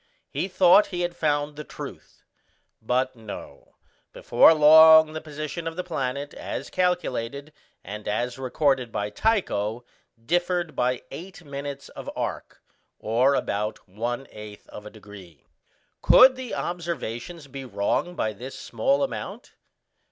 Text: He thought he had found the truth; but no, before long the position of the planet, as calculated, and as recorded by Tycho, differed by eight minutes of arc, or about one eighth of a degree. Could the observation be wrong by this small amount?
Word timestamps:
He 0.31 0.47
thought 0.47 0.87
he 0.87 1.01
had 1.01 1.15
found 1.15 1.55
the 1.55 1.63
truth; 1.63 2.23
but 2.81 3.15
no, 3.15 3.75
before 4.13 4.51
long 4.51 5.13
the 5.13 5.21
position 5.21 5.67
of 5.67 5.75
the 5.75 5.83
planet, 5.83 6.33
as 6.33 6.71
calculated, 6.71 7.53
and 7.83 8.07
as 8.07 8.39
recorded 8.39 8.91
by 8.91 9.11
Tycho, 9.11 9.85
differed 10.19 10.75
by 10.75 11.03
eight 11.11 11.43
minutes 11.45 11.87
of 11.89 12.09
arc, 12.15 12.63
or 12.97 13.35
about 13.35 13.87
one 13.87 14.25
eighth 14.31 14.67
of 14.69 14.87
a 14.87 14.89
degree. 14.89 15.45
Could 16.01 16.35
the 16.35 16.55
observation 16.55 17.39
be 17.51 17.63
wrong 17.63 18.15
by 18.15 18.33
this 18.33 18.57
small 18.57 19.03
amount? 19.03 19.53